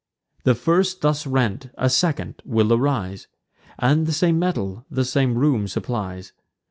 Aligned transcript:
The 0.45 0.55
first 0.55 1.01
thus 1.01 1.27
rent 1.27 1.69
a 1.77 1.87
second 1.87 2.41
will 2.43 2.73
arise, 2.73 3.27
And 3.77 4.07
the 4.07 4.13
same 4.13 4.39
metal 4.39 4.83
the 4.89 5.05
same 5.05 5.37
room 5.37 5.67
supplies. 5.67 6.33